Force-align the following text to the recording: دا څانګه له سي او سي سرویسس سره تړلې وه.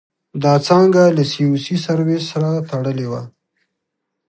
دا 0.43 0.53
څانګه 0.67 1.03
له 1.15 1.23
سي 1.31 1.41
او 1.49 1.53
سي 1.65 1.75
سرویسس 1.85 2.25
سره 2.31 2.49
تړلې 2.69 3.07
وه. 3.11 3.21